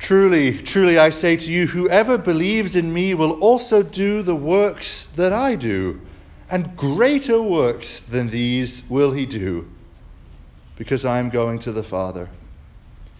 [0.00, 5.06] Truly, truly, I say to you, whoever believes in me will also do the works
[5.16, 6.00] that I do,
[6.48, 9.70] and greater works than these will he do,
[10.76, 12.30] because I am going to the Father.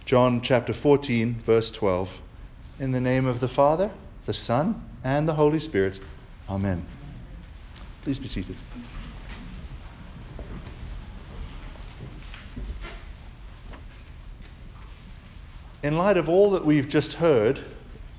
[0.05, 2.09] John chapter 14, verse 12.
[2.79, 3.91] In the name of the Father,
[4.25, 5.99] the Son, and the Holy Spirit.
[6.49, 6.85] Amen.
[8.03, 8.57] Please be seated.
[15.83, 17.59] In light of all that we've just heard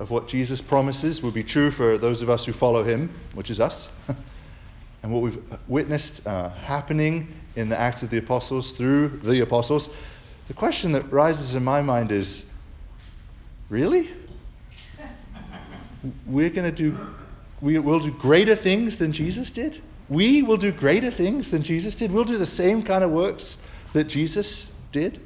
[0.00, 3.50] of what Jesus promises will be true for those of us who follow him, which
[3.50, 3.88] is us,
[5.02, 9.88] and what we've witnessed uh, happening in the Acts of the Apostles through the Apostles,
[10.48, 12.42] the question that rises in my mind is
[13.68, 14.10] really?
[16.26, 16.98] We're going to do,
[17.60, 19.80] we will do greater things than Jesus did?
[20.08, 22.10] We will do greater things than Jesus did?
[22.10, 23.56] We'll do the same kind of works
[23.92, 25.20] that Jesus did?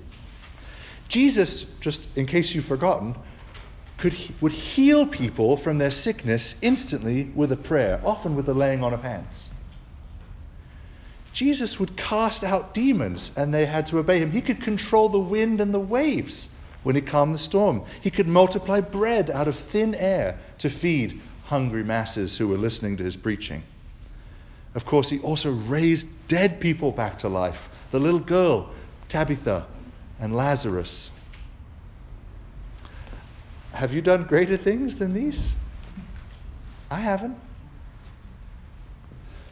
[1.09, 3.17] Jesus, just in case you've forgotten,
[3.99, 8.83] could, would heal people from their sickness instantly with a prayer, often with the laying
[8.83, 9.51] on of hands.
[11.33, 14.33] Jesus would cast out demons and they had to obey him.
[14.33, 16.49] He could control the wind and the waves
[16.83, 17.85] when he calmed the storm.
[18.01, 22.97] He could multiply bread out of thin air to feed hungry masses who were listening
[22.97, 23.63] to his preaching.
[24.75, 27.59] Of course, he also raised dead people back to life.
[27.91, 28.71] The little girl,
[29.09, 29.67] Tabitha,
[30.19, 31.11] and Lazarus.
[33.73, 35.39] Have you done greater things than these?
[36.91, 37.37] I haven't.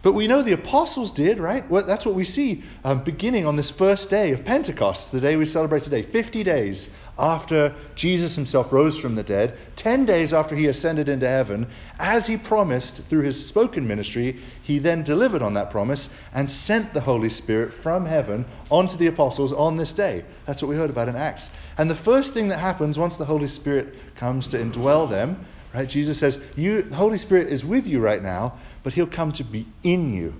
[0.04, 1.68] But we know the apostles did, right?
[1.70, 5.34] Well, that's what we see um, beginning on this first day of Pentecost, the day
[5.36, 6.02] we celebrate today.
[6.02, 11.26] 50 days after Jesus himself rose from the dead, 10 days after he ascended into
[11.26, 16.50] heaven, as he promised through his spoken ministry, he then delivered on that promise and
[16.50, 20.22] sent the Holy Spirit from heaven onto the apostles on this day.
[20.46, 21.48] That's what we heard about in Acts.
[21.78, 25.88] And the first thing that happens once the Holy Spirit comes to indwell them, right?
[25.88, 29.42] Jesus says, you, the Holy Spirit is with you right now, but he'll come to
[29.42, 30.34] be in you.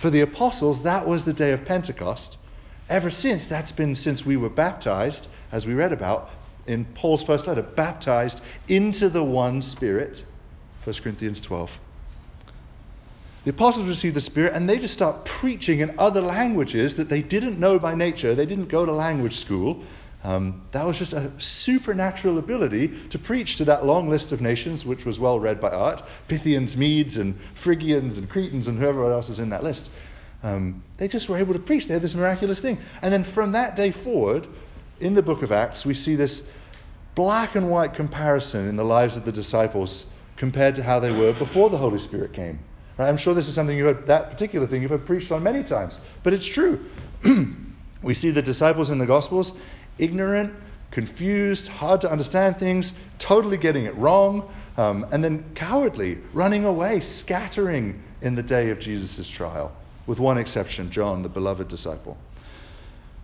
[0.00, 2.38] For the apostles, that was the day of Pentecost.
[2.88, 6.28] Ever since, that's been since we were baptized as we read about
[6.66, 10.24] in Paul's first letter, baptized into the one Spirit.
[10.84, 11.70] 1 Corinthians 12.
[13.44, 17.22] The apostles received the Spirit and they just start preaching in other languages that they
[17.22, 18.34] didn't know by nature.
[18.34, 19.84] They didn't go to language school.
[20.22, 24.84] Um, that was just a supernatural ability to preach to that long list of nations,
[24.84, 29.30] which was well read by Art Parthians, Medes, and Phrygians, and Cretans, and whoever else
[29.30, 29.88] is in that list.
[30.42, 31.86] Um, they just were able to preach.
[31.86, 32.78] They had this miraculous thing.
[33.02, 34.46] And then from that day forward,
[35.00, 36.42] in the book of Acts, we see this
[37.14, 40.04] black and white comparison in the lives of the disciples
[40.36, 42.60] compared to how they were before the Holy Spirit came.
[42.98, 43.08] Right?
[43.08, 45.62] I'm sure this is something you heard, that particular thing you've heard preached on many
[45.62, 46.84] times, but it's true.
[48.02, 49.52] we see the disciples in the Gospels
[50.00, 50.52] ignorant,
[50.90, 57.00] confused, hard to understand things, totally getting it wrong, um, and then cowardly, running away,
[57.00, 59.72] scattering in the day of Jesus' trial,
[60.06, 62.18] with one exception, John, the beloved disciple.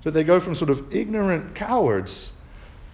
[0.04, 2.32] But they go from sort of ignorant cowards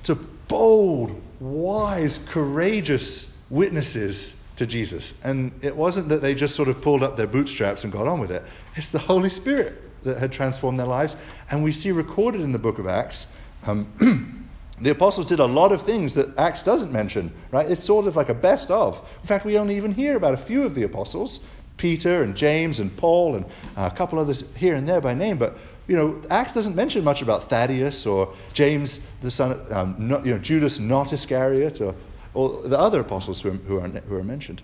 [0.05, 5.13] to bold, wise, courageous witnesses to Jesus.
[5.23, 8.21] And it wasn't that they just sort of pulled up their bootstraps and got on
[8.21, 8.43] with it,
[8.77, 11.17] it's the Holy Spirit that had transformed their lives.
[11.51, 13.27] And we see recorded in the book of Acts.
[13.63, 14.49] Um,
[14.81, 17.71] the apostles did a lot of things that Acts doesn't mention, right?
[17.71, 18.97] It's sort of like a best of.
[19.23, 21.41] In fact, we only even hear about a few of the apostles
[21.77, 23.45] Peter and James and Paul and
[23.77, 25.57] a couple others here and there by name, but
[25.89, 30.25] you know, Acts doesn't mention much about Thaddeus or James, the son, of, um, not,
[30.25, 31.95] you know, Judas, not Iscariot, or,
[32.35, 34.63] or the other apostles who are, who, are, who are mentioned.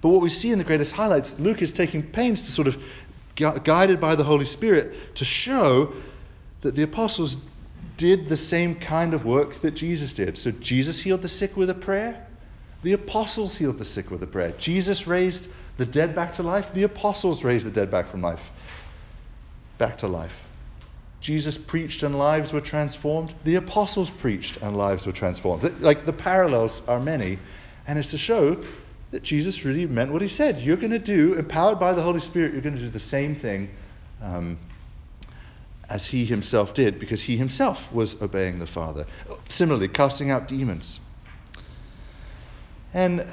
[0.00, 2.76] But what we see in the greatest highlights, Luke is taking pains to sort of,
[3.36, 5.92] guided by the Holy Spirit, to show
[6.62, 7.36] that the apostles
[7.96, 10.38] did the same kind of work that Jesus did.
[10.38, 12.26] So Jesus healed the sick with a prayer.
[12.82, 14.52] The apostles healed the sick with a prayer.
[14.58, 16.66] Jesus raised the dead back to life.
[16.74, 18.40] The apostles raised the dead back from life
[19.80, 20.32] back to life.
[21.20, 23.34] Jesus preached and lives were transformed.
[23.44, 25.80] The apostles preached and lives were transformed.
[25.80, 27.38] Like the parallels are many,
[27.86, 28.62] and it's to show
[29.10, 30.60] that Jesus really meant what he said.
[30.60, 33.36] You're going to do, empowered by the Holy Spirit, you're going to do the same
[33.40, 33.70] thing
[34.22, 34.58] um,
[35.90, 39.04] as he himself did, because he himself was obeying the Father.
[39.48, 41.00] Similarly, casting out demons.
[42.94, 43.26] And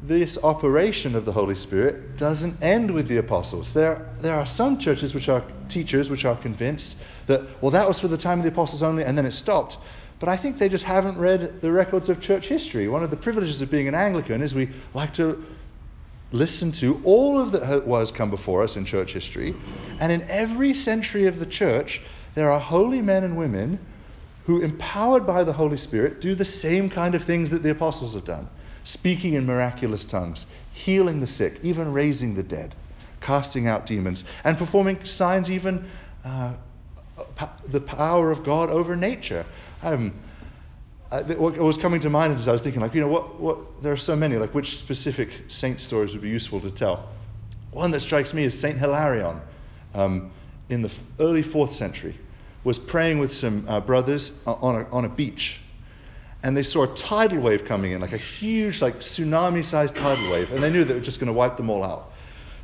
[0.00, 3.72] this operation of the Holy Spirit doesn't end with the apostles.
[3.72, 6.94] There, there are some churches which are teachers which are convinced
[7.26, 9.76] that, well, that was for the time of the apostles only and then it stopped.
[10.20, 12.88] But I think they just haven't read the records of church history.
[12.88, 15.44] One of the privileges of being an Anglican is we like to
[16.30, 19.54] listen to all of that was come before us in church history.
[19.98, 22.00] And in every century of the church,
[22.34, 23.78] there are holy men and women
[24.46, 28.14] who, empowered by the Holy Spirit, do the same kind of things that the apostles
[28.14, 28.48] have done
[28.84, 32.74] speaking in miraculous tongues, healing the sick, even raising the dead,
[33.20, 35.90] casting out demons, and performing signs even
[36.24, 36.54] uh,
[37.68, 39.44] the power of God over nature.
[39.82, 40.14] Um,
[41.10, 43.82] uh, what was coming to mind as I was thinking, like, you know, what, what,
[43.82, 47.08] there are so many, like, which specific saint stories would be useful to tell?
[47.70, 49.40] One that strikes me is Saint Hilarion
[49.94, 50.32] um,
[50.68, 52.18] in the early fourth century
[52.64, 55.58] was praying with some uh, brothers on a, on a beach.
[56.42, 60.30] And they saw a tidal wave coming in, like a huge, like tsunami sized tidal
[60.30, 60.50] wave.
[60.50, 62.12] And they knew that it was just going to wipe them all out.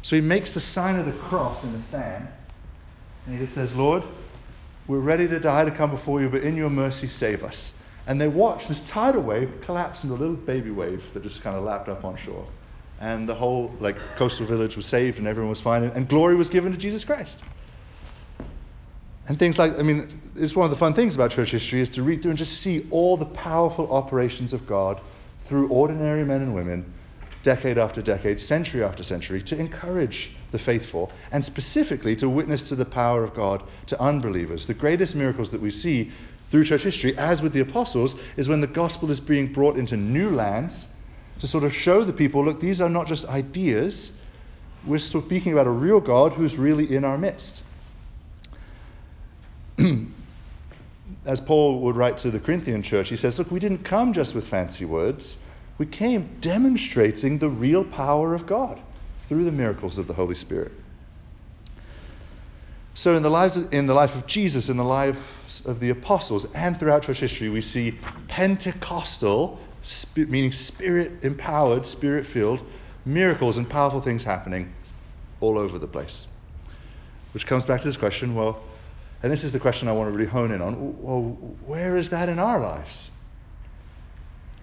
[0.03, 2.29] So he makes the sign of the cross in the sand.
[3.27, 4.05] And he just says, Lord,
[4.87, 7.73] we're ready to die to come before you, but in your mercy, save us.
[8.07, 11.57] And they watched this tidal wave collapse into a little baby wave that just kind
[11.57, 12.47] of lapped up on shore.
[13.01, 16.37] And the whole like coastal village was saved and everyone was fine and, and glory
[16.37, 17.43] was given to Jesus Christ.
[19.27, 21.89] And things like, I mean, it's one of the fun things about church history is
[21.91, 25.01] to read through and just see all the powerful operations of God
[25.47, 26.93] through ordinary men and women,
[27.43, 32.77] decade after decade, century after century, to encourage the faithful and specifically to witness to
[32.77, 34.67] the power of God to unbelievers.
[34.67, 36.13] The greatest miracles that we see
[36.55, 39.97] through church history, as with the apostles, is when the gospel is being brought into
[39.97, 40.87] new lands
[41.41, 44.13] to sort of show the people look, these are not just ideas,
[44.87, 47.61] we're still speaking about a real God who's really in our midst.
[51.27, 54.33] as Paul would write to the Corinthian church, he says, Look, we didn't come just
[54.33, 55.37] with fancy words.
[55.79, 58.81] We came demonstrating the real power of God
[59.29, 60.71] through the miracles of the Holy Spirit.
[62.95, 65.19] So, in the, lives of, in the life of Jesus, in the lives
[65.65, 67.99] of the apostles, and throughout church history, we see
[68.29, 69.59] Pentecostal,
[70.15, 72.63] meaning spirit empowered, spirit filled,
[73.05, 74.73] miracles and powerful things happening
[75.41, 76.29] all over the place.
[77.33, 78.63] Which comes back to this question well,
[79.23, 81.03] and this is the question I want to really hone in on.
[81.03, 81.21] Well,
[81.67, 83.11] where is that in our lives?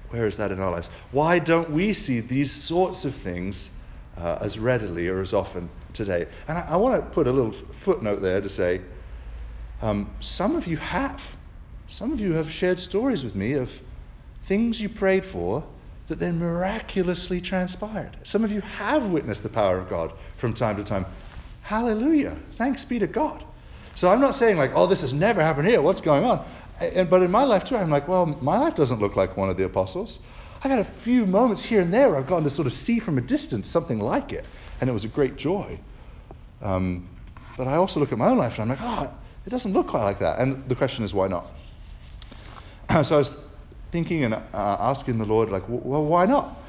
[0.10, 0.90] Where is that in our lives?
[1.12, 3.70] Why don't we see these sorts of things
[4.22, 6.28] uh, as readily or as often today?
[6.48, 7.54] And I, I, want to put a little
[7.84, 8.82] footnote there to say
[9.82, 11.20] um, some of you have.
[11.88, 13.70] Some of you have shared stories with me of
[14.48, 15.64] things you prayed for
[16.08, 18.18] that then miraculously transpired.
[18.24, 21.06] Some of you have witnessed the power of God from time to time.
[21.62, 22.38] Hallelujah.
[22.58, 23.44] Thanks be to God.
[23.96, 25.82] So I'm not saying like, oh, this has never happened here.
[25.82, 26.46] What's going on?
[26.80, 29.50] And, but in my life too, I'm like, well, my life doesn't look like one
[29.50, 30.20] of the apostles.
[30.64, 33.18] I've had a few moments here and there I've gotten to sort of see from
[33.18, 34.46] a distance something like it,
[34.80, 35.80] and it was a great joy.
[36.62, 37.10] Um,
[37.58, 39.88] but I also look at my own life and I'm like, oh, it doesn't look
[39.88, 40.40] quite like that.
[40.40, 41.48] And the question is, why not?
[43.06, 43.32] so I was
[43.92, 46.60] thinking and uh, asking the Lord, like, well, why not?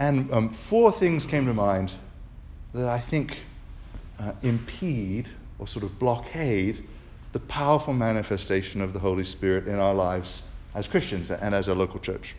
[0.00, 1.94] And um, four things came to mind
[2.74, 3.36] that I think
[4.18, 6.84] uh, impede or sort of blockade
[7.32, 10.42] the powerful manifestation of the Holy Spirit in our lives
[10.74, 12.34] as Christians and as a local church.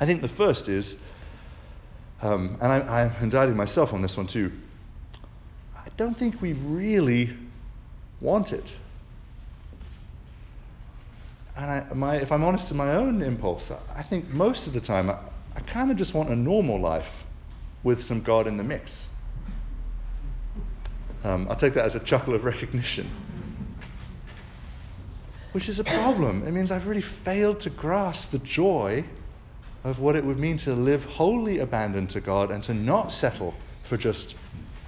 [0.00, 0.94] I think the first is,
[2.22, 4.52] um, and I, I'm indicting myself on this one too,
[5.74, 7.36] I don't think we really
[8.20, 8.74] want it.
[11.56, 14.80] And I, my, if I'm honest to my own impulse, I think most of the
[14.80, 15.18] time I,
[15.56, 17.08] I kind of just want a normal life
[17.82, 19.08] with some God in the mix.
[21.24, 23.10] Um, I'll take that as a chuckle of recognition.
[25.50, 26.46] Which is a problem.
[26.46, 29.04] It means I've really failed to grasp the joy
[29.88, 33.54] of what it would mean to live wholly abandoned to God and to not settle
[33.88, 34.34] for just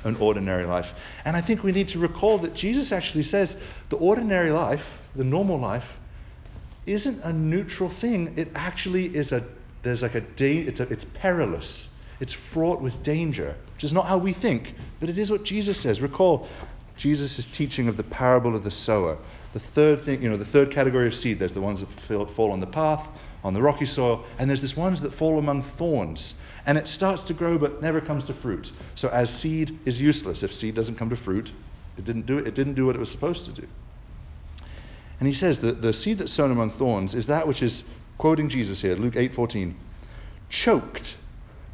[0.04, 0.88] an ordinary life.
[1.24, 3.54] And I think we need to recall that Jesus actually says
[3.88, 5.84] the ordinary life, the normal life,
[6.86, 8.34] isn't a neutral thing.
[8.36, 9.44] It actually is a
[9.82, 11.88] there's like a, da- it's, a it's perilous.
[12.20, 15.80] It's fraught with danger, which is not how we think, but it is what Jesus
[15.80, 16.02] says.
[16.02, 16.46] Recall
[16.98, 19.16] Jesus' teaching of the parable of the sower.
[19.54, 22.52] The third thing, you know, the third category of seed, there's the ones that fall
[22.52, 23.06] on the path,
[23.42, 26.34] on the rocky soil, and there's this ones that fall among thorns.
[26.66, 28.70] And it starts to grow but never comes to fruit.
[28.94, 31.50] So as seed is useless, if seed doesn't come to fruit,
[31.96, 33.66] it didn't do it, it didn't do what it was supposed to do.
[35.18, 37.84] And he says that the seed that's sown among thorns is that which is
[38.18, 39.74] quoting Jesus here, Luke 8:14,
[40.48, 41.16] choked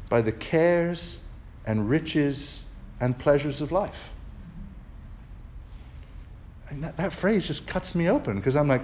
[0.09, 1.17] by the cares
[1.65, 2.61] and riches
[2.99, 3.97] and pleasures of life.
[6.69, 8.83] And that, that phrase just cuts me open because I'm like,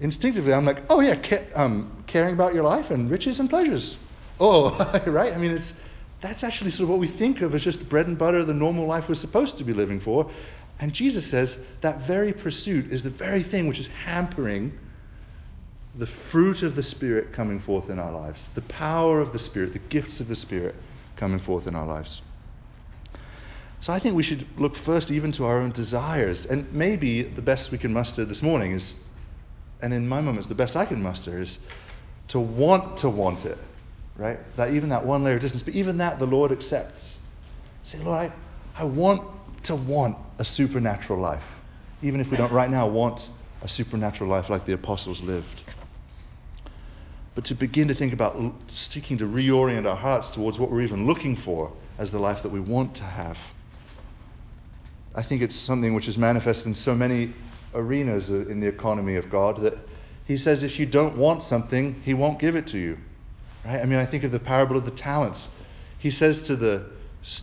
[0.00, 3.96] instinctively, I'm like, oh yeah, ca- um, caring about your life and riches and pleasures.
[4.40, 4.70] Oh,
[5.06, 5.32] right?
[5.32, 5.72] I mean, it's,
[6.20, 8.54] that's actually sort of what we think of as just the bread and butter, the
[8.54, 10.30] normal life we're supposed to be living for.
[10.80, 14.78] And Jesus says that very pursuit is the very thing which is hampering
[15.94, 19.72] the fruit of the Spirit coming forth in our lives, the power of the Spirit,
[19.72, 20.76] the gifts of the Spirit
[21.16, 22.22] coming forth in our lives.
[23.80, 26.46] So I think we should look first even to our own desires.
[26.46, 28.94] And maybe the best we can muster this morning is
[29.80, 31.58] and in my moments, the best I can muster is
[32.28, 33.58] to want to want it,
[34.16, 34.38] right?
[34.56, 37.12] That even that one layer of distance, but even that the Lord accepts.
[37.84, 38.32] Say, Lord,
[38.76, 39.22] I, I want
[39.64, 41.44] to want a supernatural life,
[42.02, 43.28] even if we don't right now want
[43.62, 45.62] a supernatural life like the apostles lived.
[47.34, 48.36] But to begin to think about
[48.68, 52.50] seeking to reorient our hearts towards what we're even looking for as the life that
[52.50, 53.38] we want to have.
[55.14, 57.32] I think it's something which is manifest in so many
[57.74, 59.78] arenas in the economy of God that
[60.24, 62.98] He says if you don't want something, He won't give it to you.
[63.64, 63.80] Right?
[63.80, 65.48] I mean, I think of the parable of the talents.
[65.98, 66.86] He says to the,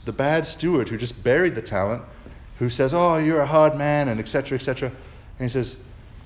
[0.05, 2.03] the bad steward who just buried the talent,
[2.59, 4.89] who says, Oh, you're a hard man, and etc., etc.
[5.39, 5.75] And he says,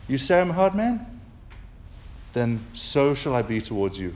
[0.07, 1.21] You say I'm a hard man?
[2.33, 4.15] Then so shall I be towards you.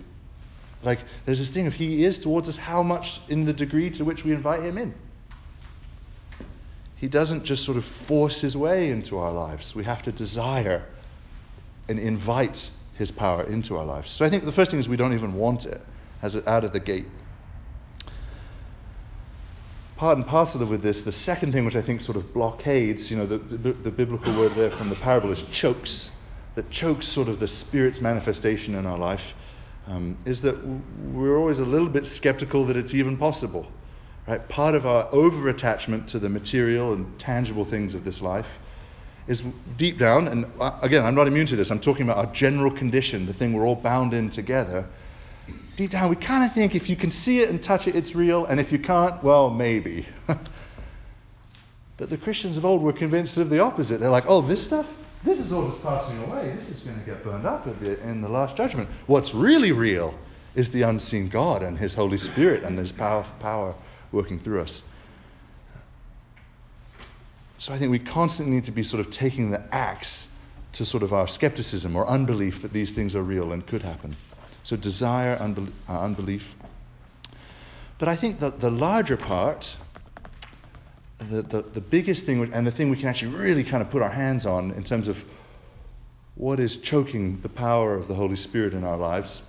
[0.83, 4.03] Like, there's this thing of He is towards us, how much in the degree to
[4.03, 4.93] which we invite Him in.
[6.95, 9.75] He doesn't just sort of force His way into our lives.
[9.75, 10.85] We have to desire
[11.87, 14.11] and invite His power into our lives.
[14.11, 15.81] So I think the first thing is we don't even want it
[16.21, 17.07] as it out of the gate.
[19.97, 23.17] Part and parcel with this, the second thing which I think sort of blockades, you
[23.17, 26.09] know, the, the, the biblical word there from the parable is chokes,
[26.55, 29.21] that chokes sort of the Spirit's manifestation in our life
[29.87, 30.55] um, is that
[31.13, 33.67] we're always a little bit skeptical that it's even possible.
[34.27, 34.47] Right?
[34.47, 38.47] Part of our over attachment to the material and tangible things of this life
[39.27, 39.41] is
[39.77, 40.45] deep down, and
[40.81, 43.65] again, I'm not immune to this, I'm talking about our general condition, the thing we're
[43.65, 44.85] all bound in together.
[45.77, 48.13] Deep down, we kind of think if you can see it and touch it, it's
[48.15, 50.07] real, and if you can't, well, maybe.
[50.27, 53.99] but the Christians of old were convinced of the opposite.
[53.99, 54.85] They're like, oh, this stuff?
[55.23, 56.57] This is all just passing away.
[56.59, 58.89] This is going to get burned up a bit in the last judgment.
[59.07, 60.13] What's really real
[60.53, 63.73] is the unseen God and His Holy Spirit and His power, power
[64.13, 64.81] working through us.
[67.57, 70.27] So I think we constantly need to be sort of taking the axe
[70.73, 74.15] to sort of our skepticism or unbelief that these things are real and could happen.
[74.63, 76.43] So desire, unbel- uh, unbelief.
[77.99, 79.75] But I think that the larger part
[81.29, 84.01] the, the, the biggest thing, and the thing we can actually really kind of put
[84.01, 85.17] our hands on in terms of
[86.35, 89.41] what is choking the power of the Holy Spirit in our lives.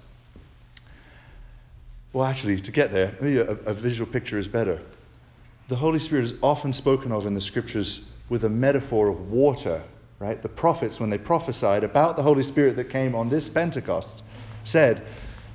[2.14, 4.80] Well, actually, to get there, maybe a, a visual picture is better.
[5.68, 9.82] The Holy Spirit is often spoken of in the scriptures with a metaphor of water,
[10.20, 10.40] right?
[10.40, 14.22] The prophets, when they prophesied about the Holy Spirit that came on this Pentecost,
[14.62, 15.04] said,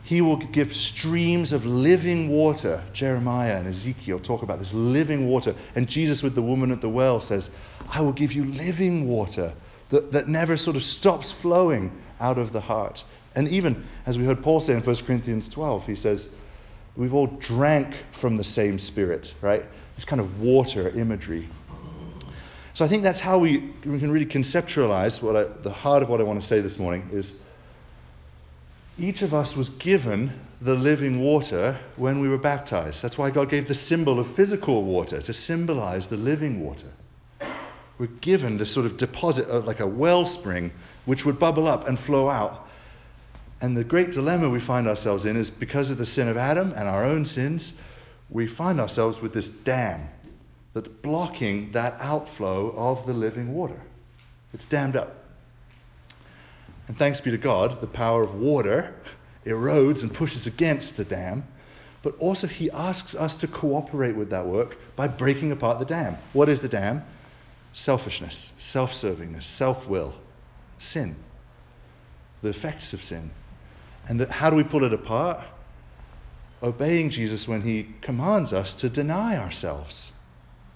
[0.04, 2.84] he will give streams of living water.
[2.92, 5.56] Jeremiah and Ezekiel talk about this living water.
[5.76, 7.50] And Jesus, with the woman at the well, says,
[7.88, 9.54] I will give you living water
[9.92, 13.02] that, that never sort of stops flowing out of the heart.
[13.34, 16.26] And even, as we heard Paul say in 1 Corinthians 12, he says,
[17.00, 19.64] We've all drank from the same Spirit, right?
[19.96, 21.48] This kind of water imagery.
[22.74, 26.10] So I think that's how we, we can really conceptualize what I, the heart of
[26.10, 27.32] what I want to say this morning is
[28.98, 33.02] each of us was given the living water when we were baptized.
[33.02, 36.92] That's why God gave the symbol of physical water to symbolize the living water.
[37.98, 40.74] We're given this sort of deposit of like a wellspring
[41.06, 42.68] which would bubble up and flow out.
[43.62, 46.72] And the great dilemma we find ourselves in is because of the sin of Adam
[46.72, 47.74] and our own sins,
[48.30, 50.10] we find ourselves with this dam
[50.74, 53.82] that's blocking that outflow of the living water.
[54.54, 55.16] It's dammed up.
[56.88, 58.96] And thanks be to God, the power of water
[59.46, 61.46] erodes and pushes against the dam.
[62.02, 66.18] But also, He asks us to cooperate with that work by breaking apart the dam.
[66.32, 67.04] What is the dam?
[67.74, 70.16] Selfishness, self servingness, self will,
[70.80, 71.18] sin,
[72.42, 73.32] the effects of sin.
[74.08, 75.40] And that, how do we pull it apart?
[76.62, 80.12] Obeying Jesus when He commands us to deny ourselves.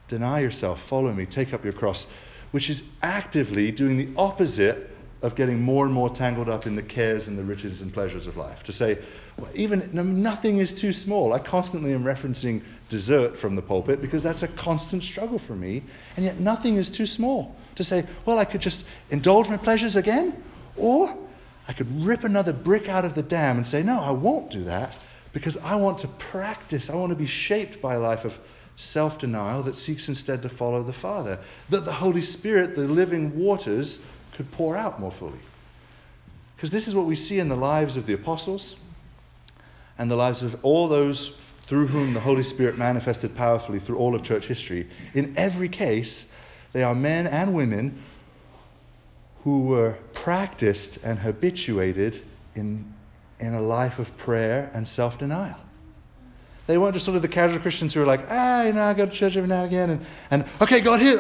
[0.08, 2.06] Deny yourself, follow me, take up your cross,
[2.52, 4.90] which is actively doing the opposite
[5.22, 8.28] of getting more and more tangled up in the cares and the riches and pleasures
[8.28, 8.62] of life.
[8.64, 9.00] To say,
[9.38, 9.90] well, even
[10.22, 11.34] nothing is too small.
[11.34, 15.84] I constantly am referencing dessert from the pulpit because that's a constant struggle for me,
[16.18, 17.56] and yet nothing is too small.
[17.76, 20.44] To say, well, I could just indulge my pleasures again,
[20.76, 21.18] or
[21.68, 24.66] I could rip another brick out of the dam and say, no, I won't do
[24.66, 24.96] that
[25.32, 28.34] because I want to practice, I want to be shaped by a life of
[28.76, 31.40] self denial that seeks instead to follow the Father.
[31.70, 34.00] That the Holy Spirit, the living waters,
[34.36, 35.40] could pour out more fully.
[36.56, 38.76] Because this is what we see in the lives of the apostles
[39.98, 41.34] and the lives of all those
[41.68, 44.90] through whom the Holy Spirit manifested powerfully through all of church history.
[45.14, 46.26] In every case,
[46.74, 48.04] they are men and women
[49.44, 52.22] who were practiced and habituated
[52.56, 52.94] in,
[53.40, 55.58] in a life of prayer and self denial.
[56.66, 58.94] They weren't just sort of the casual Christians who were like, ah, you know, I
[58.94, 61.20] go to church every now and again, and, and okay, God, here,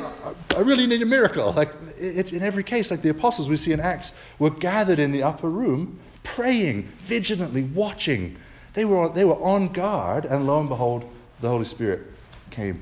[0.55, 1.51] I really need a miracle.
[1.51, 5.11] Like, it's in every case, like the apostles we see in Acts were gathered in
[5.11, 8.37] the upper room, praying, vigilantly, watching.
[8.73, 11.03] They were, they were on guard, and lo and behold,
[11.41, 12.07] the Holy Spirit
[12.49, 12.81] came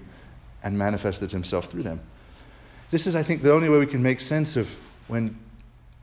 [0.62, 2.00] and manifested himself through them.
[2.92, 4.68] This is, I think, the only way we can make sense of
[5.12, 5.38] when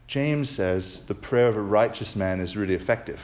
[0.07, 3.19] James says the prayer of a righteous man is really effective.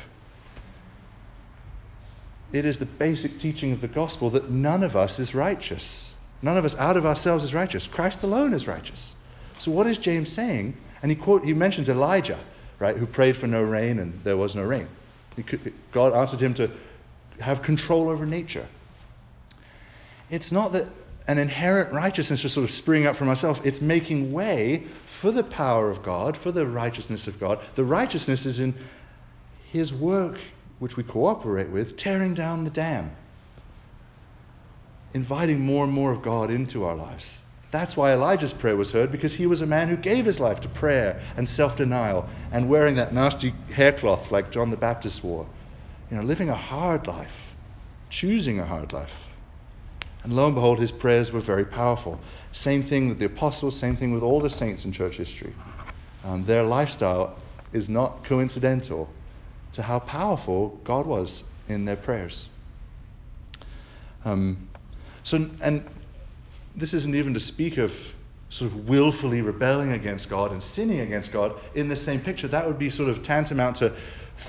[2.54, 6.12] It is the basic teaching of the gospel that none of us is righteous.
[6.40, 7.86] None of us out of ourselves is righteous.
[7.86, 9.14] Christ alone is righteous.
[9.58, 10.74] So what is James saying?
[11.02, 12.42] And he, quote, he mentions Elijah,
[12.78, 14.88] right, who prayed for no rain and there was no rain.
[15.36, 16.70] Could, God answered him to
[17.40, 18.68] have control over nature.
[20.30, 20.86] It's not that
[21.26, 23.60] an inherent righteousness just sort of springing up from ourselves.
[23.64, 24.86] It's making way
[25.20, 27.60] for the power of God, for the righteousness of God.
[27.76, 28.74] The righteousness is in
[29.70, 30.38] His work
[30.78, 33.12] which we cooperate with, tearing down the dam,
[35.14, 37.24] inviting more and more of God into our lives.
[37.70, 40.60] That's why Elijah's prayer was heard, because he was a man who gave his life
[40.60, 45.48] to prayer and self denial and wearing that nasty haircloth like John the Baptist wore.
[46.10, 47.32] You know, living a hard life,
[48.10, 49.10] choosing a hard life.
[50.24, 52.18] And lo and behold, his prayers were very powerful.
[52.52, 55.54] Same thing with the apostles, same thing with all the saints in church history.
[56.24, 57.36] Um, their lifestyle
[57.74, 59.10] is not coincidental
[59.74, 62.48] to how powerful God was in their prayers.
[64.24, 64.70] Um,
[65.24, 65.86] so, and
[66.74, 67.92] this isn't even to speak of
[68.48, 72.48] sort of willfully rebelling against God and sinning against God in the same picture.
[72.48, 73.94] That would be sort of tantamount to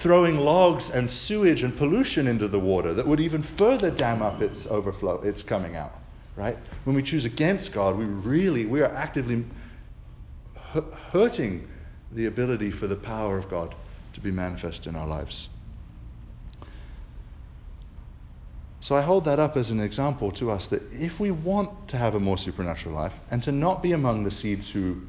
[0.01, 4.41] throwing logs and sewage and pollution into the water that would even further dam up
[4.41, 5.93] its overflow, its coming out.
[6.35, 6.57] Right?
[6.83, 9.45] When we choose against God, we really, we are actively
[11.11, 11.67] hurting
[12.11, 13.73] the ability for the power of God
[14.13, 15.49] to be manifest in our lives.
[18.81, 21.97] So I hold that up as an example to us that if we want to
[21.97, 25.01] have a more supernatural life and to not be among the seeds who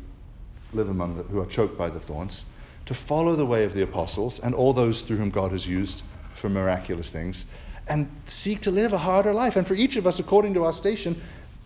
[0.73, 2.47] live among the, who are choked by the thorns,
[2.87, 6.03] to follow the way of the apostles and all those through whom God has used
[6.41, 7.45] for miraculous things,
[7.87, 9.57] and seek to live a harder life.
[9.57, 11.21] And for each of us, according to our station,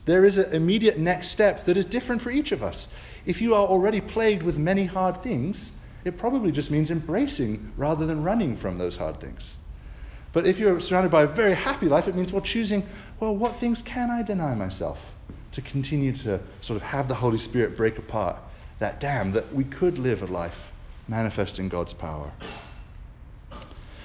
[0.06, 2.88] there is an immediate next step that is different for each of us.
[3.26, 5.70] If you are already plagued with many hard things,
[6.04, 9.56] it probably just means embracing rather than running from those hard things.
[10.33, 12.87] But if you're surrounded by a very happy life, it means well choosing,
[13.18, 14.98] well, what things can I deny myself
[15.52, 18.37] to continue to sort of have the Holy Spirit break apart
[18.78, 20.54] that dam that we could live a life
[21.11, 22.33] manifesting God's power.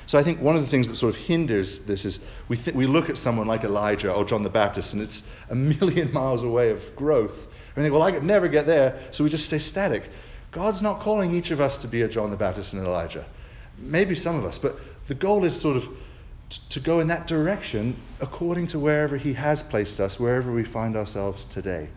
[0.08, 2.76] So I think one of the things that sort of hinders this is we, th-
[2.76, 6.44] we look at someone like Elijah or John the Baptist, and it's a million miles
[6.44, 7.34] away of growth.
[7.34, 10.10] And we think, well, I could never get there, so we just stay static.
[10.52, 13.26] God's not calling each of us to be a John the Baptist and Elijah.
[13.78, 15.84] Maybe some of us, but the goal is sort of
[16.50, 20.64] t- to go in that direction according to wherever He has placed us, wherever we
[20.64, 21.90] find ourselves today,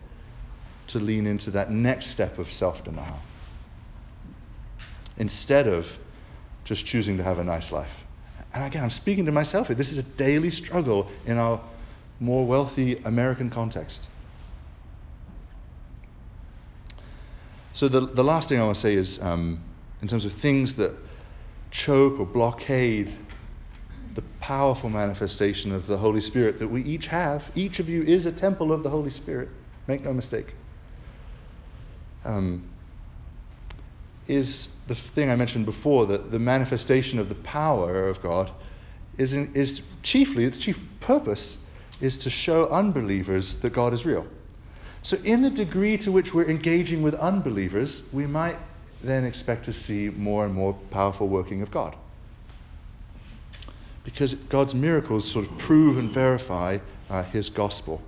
[0.87, 3.19] to lean into that next step of self denial.
[5.19, 5.85] Instead of
[6.63, 7.91] just choosing to have a nice life.
[8.53, 9.75] And again, I'm speaking to myself here.
[9.75, 11.61] This is a daily struggle in our
[12.19, 14.07] more wealthy American context.
[17.73, 19.63] So, the, the last thing I want to say is um,
[20.01, 20.95] in terms of things that
[21.71, 23.15] choke or blockade
[24.15, 27.43] the powerful manifestation of the Holy Spirit that we each have.
[27.55, 29.49] Each of you is a temple of the Holy Spirit.
[29.87, 30.53] Make no mistake.
[32.25, 32.69] Um,
[34.29, 38.51] is the thing I mentioned before that the manifestation of the power of God
[39.17, 41.57] is, in, is chiefly, its chief purpose
[41.99, 44.25] is to show unbelievers that God is real.
[45.01, 48.57] So, in the degree to which we're engaging with unbelievers, we might
[49.03, 51.95] then expect to see more and more powerful working of God.
[54.03, 58.01] Because God's miracles sort of prove and verify uh, His gospel.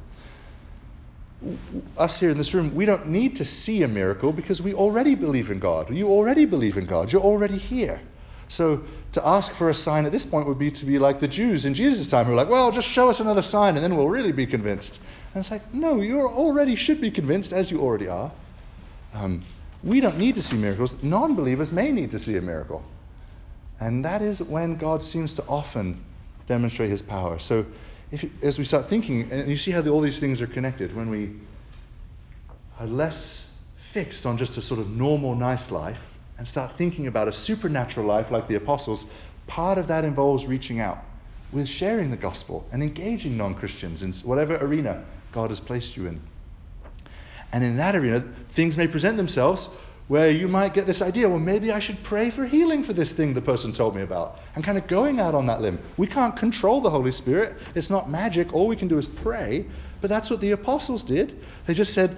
[1.97, 5.15] Us here in this room, we don't need to see a miracle because we already
[5.15, 5.93] believe in God.
[5.93, 7.11] You already believe in God.
[7.11, 8.01] You're already here.
[8.47, 11.27] So to ask for a sign at this point would be to be like the
[11.27, 13.95] Jews in Jesus' time who were like, well, just show us another sign and then
[13.95, 14.99] we'll really be convinced.
[15.33, 18.31] And it's like, no, you already should be convinced, as you already are.
[19.13, 19.45] Um,
[19.83, 20.93] we don't need to see miracles.
[21.01, 22.83] Non believers may need to see a miracle.
[23.79, 26.03] And that is when God seems to often
[26.47, 27.39] demonstrate his power.
[27.39, 27.65] So,
[28.11, 30.95] if, as we start thinking, and you see how the, all these things are connected,
[30.95, 31.31] when we
[32.79, 33.43] are less
[33.93, 35.99] fixed on just a sort of normal, nice life
[36.37, 39.05] and start thinking about a supernatural life like the apostles,
[39.47, 40.99] part of that involves reaching out
[41.51, 46.07] with sharing the gospel and engaging non Christians in whatever arena God has placed you
[46.07, 46.21] in.
[47.51, 48.23] And in that arena,
[48.55, 49.67] things may present themselves
[50.11, 53.13] where you might get this idea, well, maybe I should pray for healing for this
[53.13, 55.79] thing the person told me about, and kind of going out on that limb.
[55.95, 58.51] We can't control the Holy Spirit, it's not magic.
[58.51, 59.65] All we can do is pray.
[60.01, 61.39] But that's what the apostles did.
[61.65, 62.17] They just said,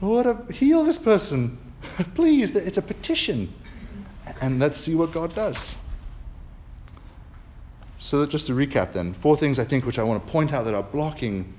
[0.00, 1.58] Lord, uh, heal this person.
[2.14, 3.52] Please, it's a petition.
[4.40, 5.58] And let's see what God does.
[7.98, 10.64] So, just to recap then, four things I think which I want to point out
[10.64, 11.52] that are blocking,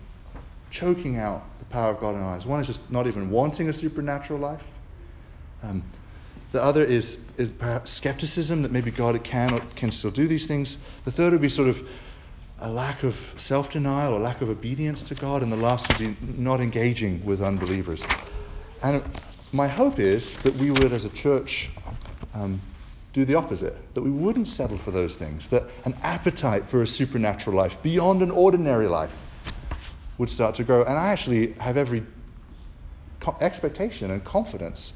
[0.72, 2.48] choking out the power of God in our lives.
[2.48, 4.64] One is just not even wanting a supernatural life.
[5.64, 5.84] Um,
[6.52, 10.48] the other is, is perhaps skepticism that maybe God can or can still do these
[10.48, 10.78] things.
[11.06, 11.78] The third would be sort of
[12.60, 15.44] a lack of self denial or lack of obedience to God.
[15.44, 18.02] And the last would be not engaging with unbelievers.
[18.82, 19.04] And
[19.52, 21.70] my hope is that we would, as a church,
[22.34, 22.62] um,
[23.14, 23.76] do the opposite.
[23.94, 25.48] That we wouldn't settle for those things.
[25.50, 29.12] That an appetite for a supernatural life beyond an ordinary life
[30.18, 30.84] would start to grow.
[30.84, 32.06] And I actually have every
[33.42, 34.94] expectation and confidence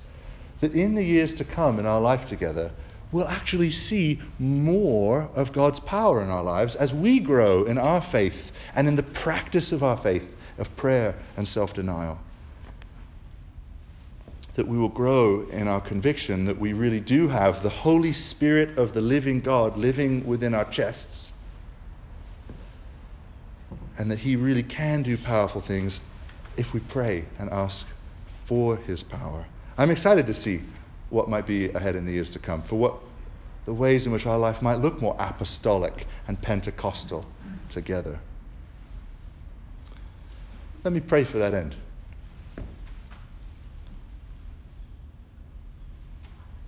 [0.61, 2.71] that in the years to come in our life together,
[3.11, 8.01] we'll actually see more of God's power in our lives as we grow in our
[8.11, 10.23] faith and in the practice of our faith
[10.57, 12.19] of prayer and self denial.
[14.55, 18.77] That we will grow in our conviction that we really do have the Holy Spirit
[18.77, 21.31] of the living God living within our chests,
[23.97, 25.99] and that He really can do powerful things
[26.57, 27.85] if we pray and ask
[28.45, 29.47] for His power.
[29.81, 30.61] I'm excited to see
[31.09, 32.99] what might be ahead in the years to come, for what
[33.65, 37.25] the ways in which our life might look more apostolic and Pentecostal
[37.71, 38.19] together.
[40.83, 41.75] Let me pray for that end.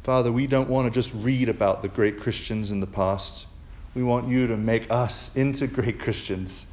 [0.03, 3.45] Father, we don't want to just read about the great Christians in the past.
[3.93, 6.65] We want you to make us into great Christians,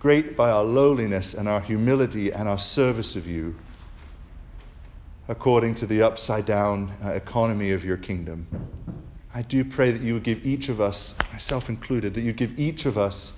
[0.00, 3.54] great by our lowliness and our humility and our service of you
[5.26, 8.46] according to the upside down uh, economy of your kingdom.
[9.32, 12.36] I do pray that you would give each of us, myself included, that you would
[12.36, 13.32] give each of us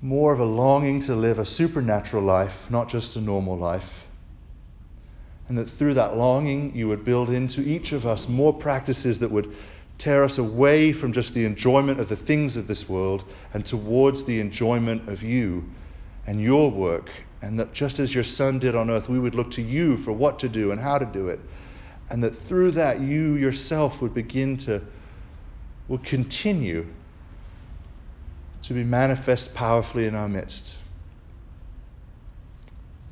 [0.00, 3.84] more of a longing to live a supernatural life, not just a normal life.
[5.46, 9.30] And that through that longing, you would build into each of us more practices that
[9.30, 9.54] would
[9.98, 14.24] tear us away from just the enjoyment of the things of this world and towards
[14.24, 15.64] the enjoyment of you
[16.26, 17.10] and your work
[17.42, 20.12] and that just as your Son did on earth, we would look to you for
[20.12, 21.40] what to do and how to do it.
[22.10, 24.82] And that through that, you yourself would begin to,
[25.88, 26.86] would continue
[28.62, 30.74] to be manifest powerfully in our midst.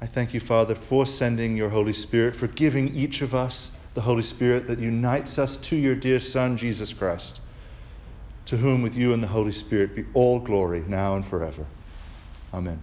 [0.01, 4.03] I thank you, Father, for sending your Holy Spirit, for giving each of us the
[4.03, 7.41] Holy Spirit that unites us to your dear Son, Jesus Christ,
[8.47, 11.67] to whom with you and the Holy Spirit be all glory now and forever.
[12.55, 12.81] Amen.